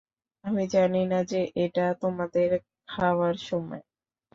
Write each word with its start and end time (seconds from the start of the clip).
আমি 0.43 0.63
জানিনা 0.67 1.19
যে 1.23 1.41
এটা 1.63 1.85
তোমাদের 2.01 2.49
খাওয়ার 2.89 3.35
সময়। 3.41 3.83